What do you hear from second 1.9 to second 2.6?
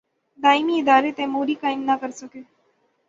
کر سکے۔